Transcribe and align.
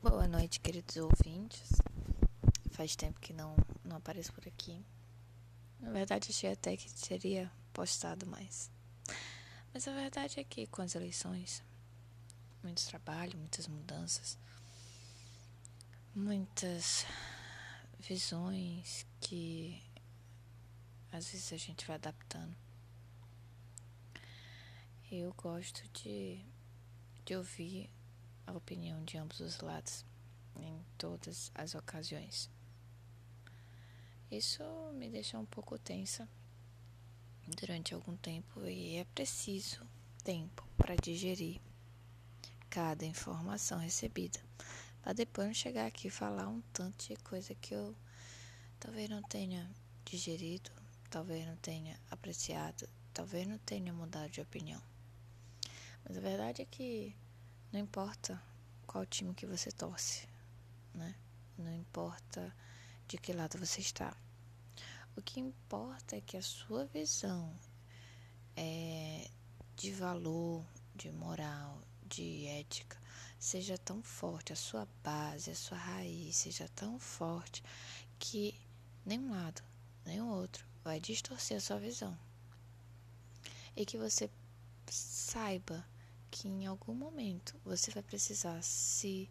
Boa 0.00 0.28
noite, 0.28 0.60
queridos 0.60 0.96
ouvintes. 0.96 1.72
Faz 2.70 2.94
tempo 2.94 3.18
que 3.18 3.32
não, 3.32 3.56
não 3.84 3.96
apareço 3.96 4.32
por 4.32 4.46
aqui. 4.46 4.80
Na 5.80 5.90
verdade, 5.90 6.30
achei 6.30 6.52
até 6.52 6.76
que 6.76 6.88
teria 6.94 7.50
postado 7.72 8.24
mais. 8.24 8.70
Mas 9.74 9.88
a 9.88 9.92
verdade 9.92 10.38
é 10.38 10.44
que 10.44 10.68
com 10.68 10.82
as 10.82 10.94
eleições, 10.94 11.64
muito 12.62 12.86
trabalho, 12.86 13.36
muitas 13.36 13.66
mudanças, 13.66 14.38
muitas 16.14 17.04
visões 17.98 19.04
que 19.20 19.82
às 21.10 21.28
vezes 21.28 21.52
a 21.52 21.56
gente 21.56 21.84
vai 21.84 21.96
adaptando. 21.96 22.54
Eu 25.10 25.34
gosto 25.36 25.82
de, 25.88 26.40
de 27.24 27.34
ouvir 27.34 27.90
a 28.48 28.56
opinião 28.56 29.04
de 29.04 29.18
ambos 29.18 29.40
os 29.40 29.60
lados 29.60 30.04
em 30.56 30.82
todas 30.96 31.52
as 31.54 31.74
ocasiões. 31.74 32.50
Isso 34.30 34.62
me 34.94 35.10
deixa 35.10 35.38
um 35.38 35.44
pouco 35.44 35.78
tensa 35.78 36.26
durante 37.46 37.94
algum 37.94 38.16
tempo 38.16 38.64
e 38.66 38.96
é 38.96 39.04
preciso 39.04 39.86
tempo 40.24 40.66
para 40.76 40.96
digerir 40.96 41.60
cada 42.70 43.04
informação 43.04 43.78
recebida, 43.78 44.40
para 45.02 45.12
depois 45.12 45.46
não 45.46 45.54
chegar 45.54 45.86
aqui 45.86 46.08
e 46.08 46.10
falar 46.10 46.48
um 46.48 46.62
tanto 46.72 47.06
de 47.06 47.16
coisa 47.16 47.54
que 47.54 47.74
eu 47.74 47.94
talvez 48.80 49.10
não 49.10 49.22
tenha 49.22 49.70
digerido, 50.04 50.70
talvez 51.10 51.46
não 51.46 51.56
tenha 51.56 51.98
apreciado, 52.10 52.88
talvez 53.12 53.46
não 53.46 53.58
tenha 53.58 53.92
mudado 53.92 54.30
de 54.30 54.40
opinião. 54.40 54.82
Mas 56.04 56.16
a 56.16 56.20
verdade 56.20 56.62
é 56.62 56.64
que 56.64 57.14
não 57.72 57.80
importa 57.80 58.40
qual 58.86 59.04
time 59.04 59.34
que 59.34 59.46
você 59.46 59.70
torce, 59.70 60.26
né? 60.94 61.14
Não 61.56 61.74
importa 61.74 62.54
de 63.06 63.18
que 63.18 63.32
lado 63.32 63.58
você 63.58 63.80
está. 63.80 64.16
O 65.16 65.22
que 65.22 65.40
importa 65.40 66.16
é 66.16 66.20
que 66.20 66.36
a 66.36 66.42
sua 66.42 66.86
visão 66.86 67.54
é 68.56 69.28
de 69.76 69.92
valor, 69.92 70.64
de 70.94 71.10
moral, 71.10 71.82
de 72.06 72.46
ética 72.46 72.98
seja 73.38 73.78
tão 73.78 74.02
forte, 74.02 74.52
a 74.52 74.56
sua 74.56 74.88
base, 75.02 75.50
a 75.50 75.54
sua 75.54 75.78
raiz 75.78 76.36
seja 76.36 76.68
tão 76.74 76.98
forte 76.98 77.62
que 78.18 78.54
nenhum 79.04 79.30
lado, 79.30 79.62
nenhum 80.04 80.28
outro 80.28 80.66
vai 80.82 80.98
distorcer 80.98 81.56
a 81.56 81.60
sua 81.60 81.78
visão. 81.78 82.18
E 83.76 83.86
que 83.86 83.96
você 83.96 84.28
saiba 84.90 85.86
que 86.30 86.48
em 86.48 86.66
algum 86.66 86.94
momento 86.94 87.58
você 87.64 87.90
vai 87.90 88.02
precisar 88.02 88.62
se 88.62 89.28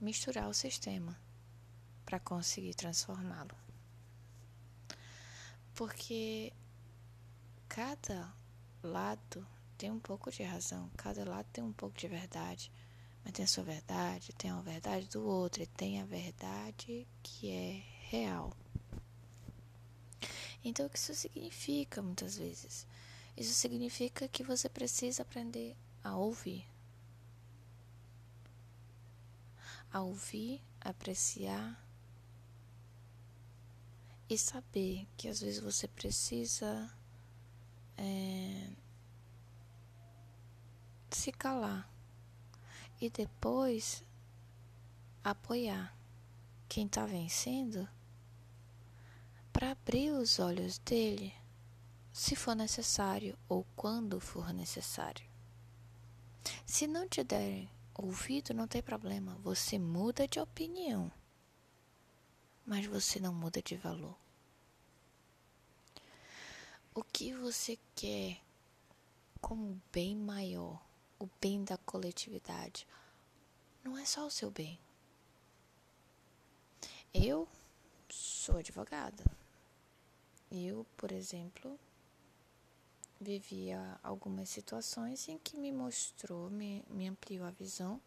misturar 0.00 0.44
ao 0.44 0.54
sistema 0.54 1.18
para 2.04 2.20
conseguir 2.20 2.74
transformá-lo. 2.74 3.54
Porque 5.74 6.52
cada 7.68 8.32
lado 8.82 9.46
tem 9.76 9.90
um 9.90 10.00
pouco 10.00 10.30
de 10.30 10.42
razão, 10.42 10.90
cada 10.96 11.24
lado 11.24 11.46
tem 11.52 11.62
um 11.62 11.72
pouco 11.72 11.96
de 11.96 12.08
verdade, 12.08 12.72
mas 13.24 13.32
tem 13.32 13.44
a 13.44 13.48
sua 13.48 13.64
verdade, 13.64 14.32
tem 14.32 14.50
a 14.50 14.60
verdade 14.60 15.06
do 15.08 15.24
outro 15.24 15.62
e 15.62 15.66
tem 15.66 16.00
a 16.00 16.06
verdade 16.06 17.06
que 17.22 17.50
é 17.50 17.82
real. 18.08 18.52
Então, 20.64 20.86
o 20.86 20.90
que 20.90 20.98
isso 20.98 21.14
significa 21.14 22.02
muitas 22.02 22.36
vezes? 22.36 22.86
Isso 23.36 23.54
significa 23.54 24.26
que 24.26 24.42
você 24.42 24.68
precisa 24.68 25.22
aprender 25.22 25.76
a 26.02 26.16
ouvir. 26.16 26.66
A 29.92 30.00
ouvir, 30.00 30.62
apreciar 30.80 31.82
e 34.28 34.36
saber 34.36 35.08
que 35.16 35.28
às 35.28 35.40
vezes 35.40 35.60
você 35.60 35.88
precisa 35.88 36.90
é, 37.96 38.70
se 41.10 41.32
calar 41.32 41.90
e 43.00 43.08
depois 43.08 44.04
apoiar 45.24 45.96
quem 46.68 46.86
está 46.86 47.06
vencendo 47.06 47.88
para 49.52 49.72
abrir 49.72 50.10
os 50.10 50.38
olhos 50.38 50.78
dele 50.78 51.34
se 52.12 52.36
for 52.36 52.54
necessário 52.54 53.38
ou 53.48 53.64
quando 53.74 54.20
for 54.20 54.52
necessário. 54.52 55.27
Se 56.68 56.86
não 56.86 57.08
te 57.08 57.24
derem 57.24 57.66
ouvido, 57.94 58.52
não 58.52 58.68
tem 58.68 58.82
problema, 58.82 59.34
você 59.36 59.78
muda 59.78 60.28
de 60.28 60.38
opinião, 60.38 61.10
mas 62.66 62.84
você 62.84 63.18
não 63.18 63.32
muda 63.32 63.62
de 63.62 63.74
valor. 63.74 64.14
O 66.94 67.02
que 67.02 67.32
você 67.32 67.78
quer 67.96 68.42
como 69.40 69.80
bem 69.90 70.14
maior, 70.14 70.78
o 71.18 71.26
bem 71.40 71.64
da 71.64 71.78
coletividade, 71.78 72.86
não 73.82 73.96
é 73.96 74.04
só 74.04 74.26
o 74.26 74.30
seu 74.30 74.50
bem. 74.50 74.78
Eu 77.14 77.48
sou 78.10 78.58
advogada. 78.58 79.24
Eu, 80.50 80.84
por 80.98 81.12
exemplo, 81.12 81.80
vivia 83.20 83.98
algumas 84.02 84.48
situações 84.48 85.28
em 85.28 85.38
que 85.38 85.56
me 85.56 85.72
mostrou, 85.72 86.48
me, 86.50 86.84
me 86.88 87.08
ampliou 87.08 87.46
a 87.46 87.50
visão 87.50 88.00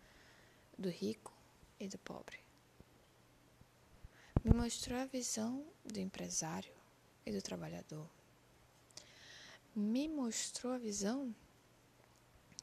do 0.78 0.90
rico 0.90 1.34
e 1.80 1.88
do 1.88 1.98
pobre. 2.00 2.40
Me 4.44 4.54
mostrou 4.54 4.98
a 4.98 5.06
visão 5.06 5.66
do 5.86 6.00
empresário 6.00 6.74
e 7.26 7.32
do 7.32 7.42
trabalhador. 7.42 8.08
Me 9.76 10.08
mostrou 10.08 10.74
a 10.74 10.78
visão 10.78 11.34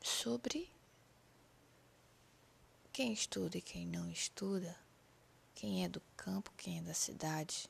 sobre 0.02 0.70
quem 2.92 3.12
estuda 3.12 3.58
e 3.58 3.62
quem 3.62 3.86
não 3.86 4.10
estuda, 4.10 4.76
quem 5.54 5.84
é 5.84 5.88
do 5.88 6.00
campo, 6.16 6.52
quem 6.56 6.78
é 6.78 6.82
da 6.82 6.94
cidade, 6.94 7.68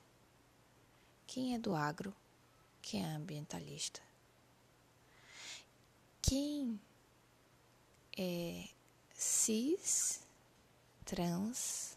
quem 1.27 1.55
é 1.55 1.59
do 1.59 1.75
agro, 1.75 2.15
quem 2.81 3.05
é 3.05 3.09
ambientalista 3.09 4.08
quem 6.29 6.79
é 8.19 8.69
cis, 9.15 10.21
trans 11.03 11.97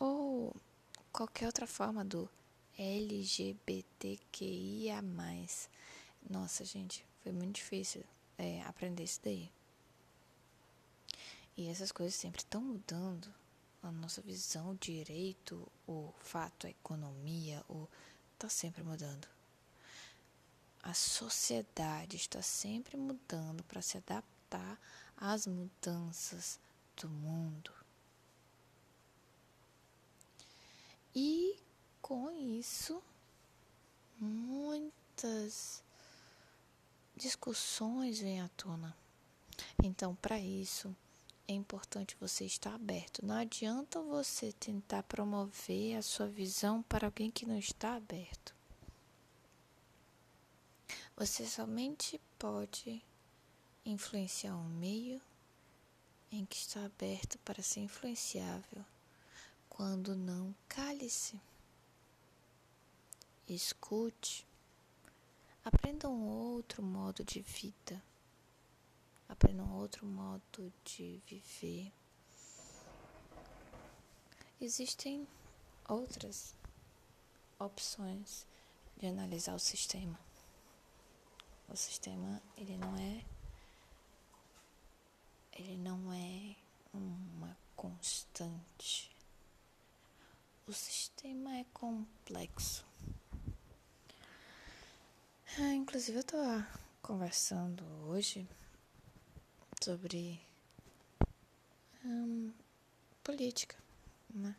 ou 0.00 0.56
qualquer 1.12 1.44
outra 1.44 1.66
forma 1.66 2.02
do 2.02 2.30
LGBTQIA. 2.78 3.44
Nossa, 6.30 6.64
gente, 6.64 7.04
foi 7.22 7.30
muito 7.30 7.56
difícil 7.56 8.02
é, 8.38 8.62
aprender 8.62 9.04
isso 9.04 9.20
daí. 9.22 9.52
E 11.58 11.68
essas 11.68 11.92
coisas 11.92 12.14
sempre 12.14 12.40
estão 12.40 12.62
mudando. 12.62 13.28
A 13.82 13.90
nossa 13.90 14.22
visão, 14.22 14.70
o 14.70 14.76
direito, 14.76 15.70
o 15.86 16.14
fato, 16.20 16.66
a 16.66 16.70
economia, 16.70 17.62
o 17.68 17.86
tá 18.38 18.48
sempre 18.48 18.82
mudando. 18.82 19.28
A 20.88 20.94
sociedade 20.94 22.16
está 22.16 22.40
sempre 22.40 22.96
mudando 22.96 23.62
para 23.64 23.82
se 23.82 23.98
adaptar 23.98 24.80
às 25.18 25.46
mudanças 25.46 26.58
do 26.96 27.10
mundo. 27.10 27.70
E 31.14 31.58
com 32.00 32.30
isso, 32.30 33.02
muitas 34.18 35.84
discussões 37.14 38.20
vêm 38.20 38.40
à 38.40 38.48
tona. 38.56 38.96
Então, 39.84 40.14
para 40.14 40.40
isso, 40.40 40.96
é 41.46 41.52
importante 41.52 42.16
você 42.18 42.46
estar 42.46 42.74
aberto. 42.74 43.26
Não 43.26 43.34
adianta 43.34 44.00
você 44.00 44.52
tentar 44.52 45.02
promover 45.02 45.98
a 45.98 46.02
sua 46.02 46.28
visão 46.28 46.82
para 46.84 47.08
alguém 47.08 47.30
que 47.30 47.44
não 47.44 47.58
está 47.58 47.94
aberto. 47.94 48.56
Você 51.18 51.44
somente 51.44 52.20
pode 52.38 53.04
influenciar 53.84 54.54
um 54.54 54.68
meio 54.68 55.20
em 56.30 56.46
que 56.46 56.54
está 56.54 56.84
aberto 56.84 57.36
para 57.40 57.60
ser 57.60 57.80
influenciável. 57.80 58.84
Quando 59.68 60.14
não, 60.14 60.54
cale-se. 60.68 61.40
Escute. 63.48 64.46
Aprenda 65.64 66.08
um 66.08 66.24
outro 66.28 66.84
modo 66.84 67.24
de 67.24 67.40
vida. 67.40 68.00
Aprenda 69.28 69.64
um 69.64 69.74
outro 69.74 70.06
modo 70.06 70.72
de 70.84 71.20
viver. 71.26 71.92
Existem 74.60 75.26
outras 75.88 76.54
opções 77.58 78.46
de 78.96 79.06
analisar 79.08 79.56
o 79.56 79.58
sistema. 79.58 80.27
O 81.68 81.76
sistema, 81.76 82.42
ele 82.56 82.76
não 82.76 82.96
é 82.96 83.24
ele 85.52 85.76
não 85.76 86.12
é 86.12 86.56
uma 86.92 87.56
constante. 87.74 89.10
O 90.66 90.72
sistema 90.72 91.56
é 91.56 91.64
complexo. 91.72 92.86
Ah, 95.58 95.74
inclusive, 95.74 96.18
eu 96.18 96.24
tô 96.24 96.36
conversando 97.02 97.84
hoje 98.06 98.48
sobre 99.82 100.40
hum, 102.04 102.52
política, 103.24 103.76
né? 104.30 104.54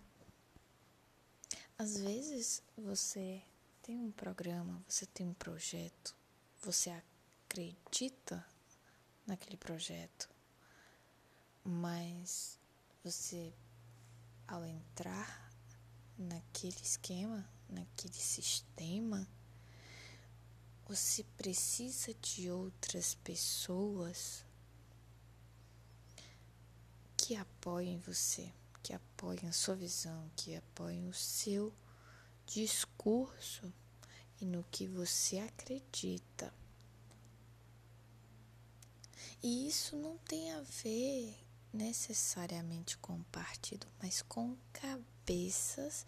Às 1.78 1.98
vezes 1.98 2.62
você 2.78 3.42
tem 3.82 3.98
um 3.98 4.12
programa, 4.12 4.84
você 4.88 5.06
tem 5.06 5.26
um 5.26 5.34
projeto, 5.34 6.14
você 6.62 6.90
acredita 7.46 8.46
naquele 9.26 9.58
projeto, 9.58 10.30
mas 11.64 12.60
você, 13.04 13.54
ao 14.48 14.66
entrar 14.66 15.52
naquele 16.18 16.82
esquema, 16.82 17.48
naquele 17.70 18.14
sistema, 18.14 19.28
você 20.88 21.24
precisa 21.38 22.14
de 22.16 22.50
outras 22.50 23.14
pessoas 23.16 24.44
que 27.16 27.36
apoiem 27.36 28.00
você, 28.00 28.52
que 28.82 28.92
apoiem 28.92 29.48
a 29.48 29.54
sua 29.54 29.76
visão, 29.76 30.30
que 30.36 30.56
apoiem 30.56 31.08
o 31.08 31.14
seu 31.14 31.72
discurso 32.48 33.72
e 34.42 34.46
no 34.46 34.64
que 34.72 34.88
você 34.88 35.40
acredita. 35.40 36.54
E 39.42 39.68
isso 39.68 39.96
não 39.96 40.18
tem 40.18 40.52
a 40.52 40.62
ver 40.62 41.38
necessariamente 41.72 42.98
com 42.98 43.22
partido, 43.24 43.88
mas 44.02 44.22
com 44.22 44.58
cabeças 44.74 46.06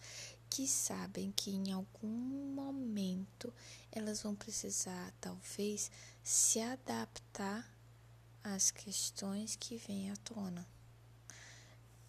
que 0.49 0.67
sabem 0.67 1.31
que 1.31 1.51
em 1.51 1.71
algum 1.71 2.07
momento 2.07 3.53
elas 3.91 4.21
vão 4.21 4.35
precisar, 4.35 5.13
talvez, 5.21 5.89
se 6.23 6.59
adaptar 6.59 7.65
às 8.43 8.69
questões 8.69 9.55
que 9.55 9.77
vêm 9.77 10.11
à 10.11 10.15
tona. 10.17 10.67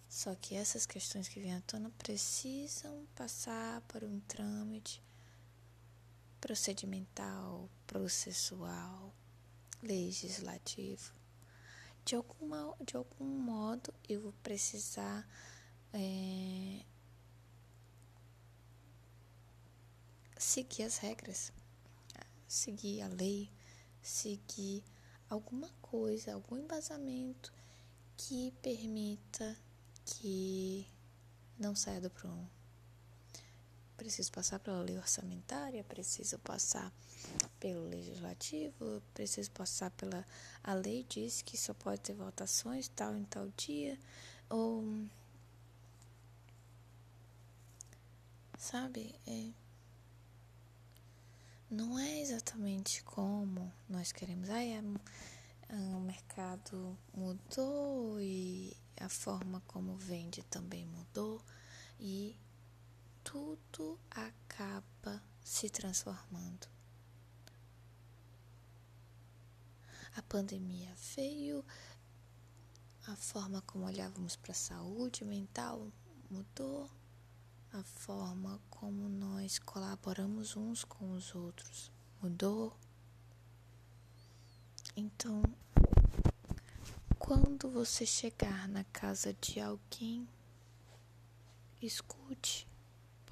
Só 0.09 0.35
que 0.35 0.55
essas 0.55 0.85
questões 0.85 1.27
que 1.27 1.39
vêm 1.39 1.55
à 1.55 1.61
tona 1.61 1.89
precisam 1.97 3.07
passar 3.15 3.81
por 3.81 4.03
um 4.03 4.19
trâmite 4.21 5.01
procedimental, 6.43 7.69
processual, 7.87 9.13
legislativo. 9.81 11.13
De, 12.03 12.15
alguma, 12.15 12.75
de 12.85 12.97
algum 12.97 13.23
modo 13.23 13.93
eu 14.09 14.19
vou 14.19 14.33
precisar 14.43 15.25
é, 15.93 16.83
seguir 20.37 20.83
as 20.83 20.97
regras, 20.97 21.53
seguir 22.45 23.01
a 23.03 23.07
lei, 23.07 23.49
seguir 24.01 24.83
alguma 25.29 25.69
coisa, 25.81 26.33
algum 26.33 26.57
embasamento 26.57 27.53
que 28.17 28.51
permita 28.61 29.57
que 30.03 30.85
não 31.57 31.73
saia 31.73 32.01
do 32.01 32.09
prumo. 32.09 32.49
Preciso 34.03 34.33
passar 34.33 34.59
pela 34.59 34.81
lei 34.81 34.97
orçamentária, 34.97 35.81
preciso 35.85 36.37
passar 36.39 36.91
pelo 37.57 37.87
legislativo, 37.87 39.01
preciso 39.13 39.49
passar 39.51 39.91
pela. 39.91 40.25
A 40.61 40.73
lei 40.73 41.05
diz 41.07 41.41
que 41.41 41.57
só 41.57 41.73
pode 41.73 42.01
ter 42.01 42.13
votações 42.13 42.89
tal 42.89 43.15
em 43.15 43.23
tal 43.23 43.47
dia, 43.55 43.97
ou. 44.49 44.83
Sabe? 48.57 49.15
É, 49.25 49.51
não 51.71 51.97
é 51.97 52.19
exatamente 52.19 53.01
como 53.03 53.71
nós 53.87 54.11
queremos. 54.11 54.49
Ah, 54.49 54.61
é, 54.61 54.81
o 55.69 56.01
mercado 56.01 56.97
mudou 57.13 58.19
e 58.19 58.75
a 58.99 59.07
forma 59.07 59.63
como 59.65 59.95
vende 59.95 60.43
também 60.43 60.85
mudou 60.87 61.41
e 62.01 62.35
tudo 63.23 63.99
acaba 64.11 65.21
se 65.43 65.69
transformando. 65.69 66.67
A 70.15 70.21
pandemia 70.21 70.93
veio, 71.15 71.65
a 73.07 73.15
forma 73.15 73.61
como 73.63 73.85
olhávamos 73.85 74.35
para 74.35 74.51
a 74.51 74.55
saúde 74.55 75.25
mental 75.25 75.91
mudou 76.29 76.89
a 77.73 77.81
forma 77.81 78.61
como 78.69 79.09
nós 79.09 79.57
colaboramos 79.57 80.55
uns 80.55 80.83
com 80.83 81.11
os 81.13 81.33
outros 81.33 81.91
mudou. 82.21 82.77
Então, 84.95 85.41
quando 87.17 87.69
você 87.71 88.05
chegar 88.05 88.67
na 88.67 88.83
casa 88.85 89.33
de 89.33 89.59
alguém, 89.59 90.29
escute, 91.81 92.67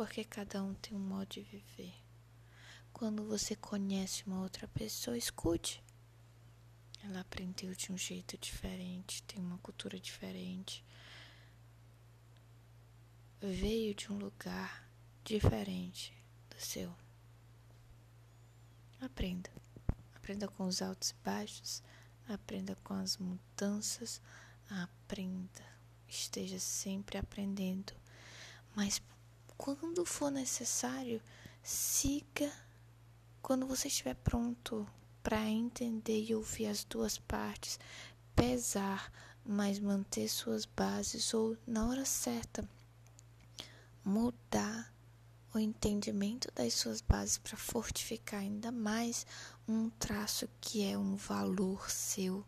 porque 0.02 0.24
cada 0.24 0.64
um 0.64 0.74
tem 0.74 0.98
um 0.98 1.00
modo 1.00 1.28
de 1.28 1.44
viver. 1.44 1.94
Quando 2.92 3.24
você 3.24 3.56
conhece 3.56 4.26
uma 4.26 4.42
outra 4.42 4.68
pessoa, 4.68 5.16
escute. 5.16 5.84
Ela 7.04 7.20
aprendeu 7.20 7.76
de 7.76 7.92
um 7.92 7.98
jeito 8.00 8.36
diferente, 8.36 9.22
tem 9.22 9.40
uma 9.40 9.60
cultura 9.60 10.00
diferente 10.00 10.84
veio 13.40 13.94
de 13.94 14.12
um 14.12 14.18
lugar 14.18 14.90
diferente 15.24 16.12
do 16.50 16.60
seu. 16.60 16.92
Aprenda. 19.00 19.52
Aprenda 20.16 20.48
com 20.48 20.66
os 20.66 20.82
altos 20.82 21.12
e 21.12 21.16
baixos, 21.24 21.84
aprenda 22.28 22.76
com 22.84 22.96
as 22.96 23.18
mudanças, 23.18 24.20
aprenda. 24.68 25.64
Esteja 26.08 26.60
sempre 26.60 27.20
aprendendo. 27.20 27.94
Mas 28.76 29.00
quando 29.62 30.04
for 30.04 30.32
necessário, 30.32 31.22
siga 31.62 32.52
quando 33.44 33.68
você 33.68 33.90
estiver 33.90 34.16
pronto 34.16 34.88
para 35.22 35.48
entender 35.48 36.26
e 36.28 36.34
ouvir 36.34 36.66
as 36.66 36.84
duas 36.84 37.20
partes, 37.20 37.80
pesar, 38.36 39.14
mas 39.46 39.78
manter 39.78 40.28
suas 40.28 40.66
bases 40.66 41.32
ou 41.36 41.56
na 41.68 41.88
hora 41.88 42.06
certa 42.06 42.68
mudar 44.04 44.92
o 45.54 45.60
entendimento 45.60 46.52
das 46.56 46.74
suas 46.74 47.00
bases 47.00 47.38
para 47.38 47.56
fortificar 47.56 48.40
ainda 48.40 48.72
mais 48.72 49.28
um 49.68 49.92
traço 49.92 50.50
que 50.60 50.84
é 50.84 50.98
um 50.98 51.16
valor 51.16 51.88
seu, 51.88 52.44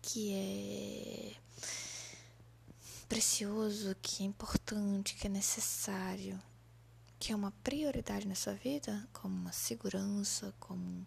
que 0.00 0.32
é 0.32 1.34
precioso, 3.08 3.96
que 4.02 4.22
é 4.22 4.26
importante, 4.26 5.14
que 5.14 5.26
é 5.26 5.30
necessário, 5.30 6.40
que 7.18 7.32
é 7.32 7.36
uma 7.36 7.50
prioridade 7.64 8.28
na 8.28 8.34
sua 8.34 8.54
vida, 8.54 9.08
como 9.12 9.48
a 9.48 9.52
segurança, 9.52 10.54
como 10.60 11.06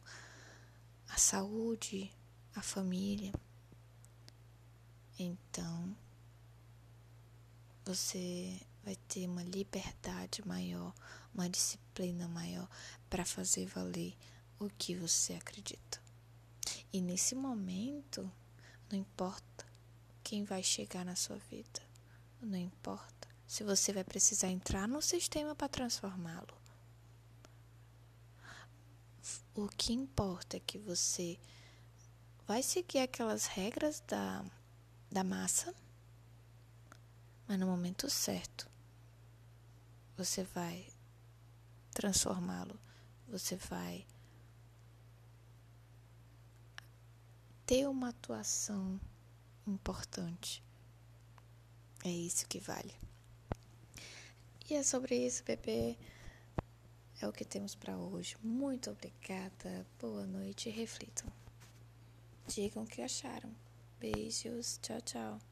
a 1.10 1.18
saúde, 1.18 2.12
a 2.56 2.62
família. 2.62 3.32
Então, 5.20 5.96
você 7.86 8.60
vai 8.84 8.96
ter 9.08 9.28
uma 9.28 9.44
liberdade 9.44 10.46
maior, 10.48 10.94
uma 11.34 11.48
disciplina 11.48 12.28
maior 12.28 12.68
para 13.10 13.24
fazer 13.24 13.68
valer 13.68 14.18
o 14.60 14.70
que 14.70 14.96
você 14.96 15.34
acredita. 15.34 16.02
E 16.92 17.00
nesse 17.00 17.36
momento, 17.36 18.30
não 18.90 18.98
importa 18.98 19.66
quem 20.24 20.44
vai 20.44 20.64
chegar 20.64 21.06
na 21.06 21.16
sua 21.16 21.38
vida, 21.38 21.91
não 22.42 22.58
importa 22.58 23.28
se 23.48 23.64
você 23.64 23.92
vai 23.92 24.04
precisar 24.04 24.48
entrar 24.48 24.88
no 24.88 25.02
sistema 25.02 25.54
para 25.54 25.68
transformá-lo. 25.68 26.56
O 29.54 29.68
que 29.68 29.94
importa 29.94 30.58
é 30.58 30.60
que 30.60 30.80
você 30.80 31.38
vai 32.48 32.64
seguir 32.64 33.00
aquelas 33.00 33.46
regras 33.46 34.02
da, 34.08 34.44
da 35.12 35.24
massa, 35.24 35.76
mas 37.48 37.60
no 37.60 37.68
momento 37.68 38.10
certo 38.10 38.70
você 40.16 40.44
vai 40.44 40.88
transformá-lo, 41.92 42.80
você 43.28 43.56
vai 43.56 44.06
ter 47.66 47.88
uma 47.88 48.10
atuação 48.10 49.00
importante. 49.68 50.64
É 52.04 52.10
isso 52.10 52.48
que 52.48 52.60
vale. 52.60 52.94
E 54.70 54.74
é 54.74 54.84
sobre 54.84 55.16
isso, 55.16 55.44
bebê. 55.44 55.98
É 57.22 57.28
o 57.28 57.34
que 57.34 57.46
temos 57.46 57.76
para 57.76 57.98
hoje. 57.98 58.36
Muito 58.42 58.90
obrigada. 58.90 59.86
Boa 60.00 60.26
noite 60.26 60.70
reflitam. 60.70 61.32
Digam 62.48 62.84
o 62.84 62.88
que 62.88 63.02
acharam. 63.02 63.54
Beijos. 64.00 64.80
Tchau, 64.82 65.02
tchau. 65.02 65.51